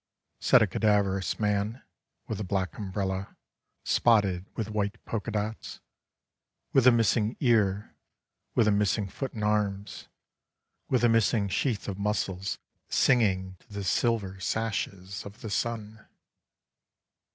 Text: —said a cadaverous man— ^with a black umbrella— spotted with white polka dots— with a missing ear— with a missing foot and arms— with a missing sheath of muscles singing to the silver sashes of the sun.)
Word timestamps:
—said 0.39 0.63
a 0.63 0.65
cadaverous 0.65 1.39
man— 1.39 1.83
^with 2.27 2.39
a 2.39 2.43
black 2.43 2.75
umbrella— 2.75 3.37
spotted 3.83 4.47
with 4.55 4.71
white 4.71 4.97
polka 5.05 5.29
dots— 5.29 5.79
with 6.73 6.87
a 6.87 6.91
missing 6.91 7.37
ear— 7.39 7.93
with 8.55 8.67
a 8.67 8.71
missing 8.71 9.07
foot 9.07 9.33
and 9.33 9.43
arms— 9.43 10.07
with 10.89 11.03
a 11.03 11.07
missing 11.07 11.47
sheath 11.47 11.87
of 11.87 11.99
muscles 11.99 12.57
singing 12.89 13.57
to 13.59 13.71
the 13.71 13.83
silver 13.83 14.39
sashes 14.39 15.23
of 15.23 15.41
the 15.41 15.51
sun.) 15.51 16.07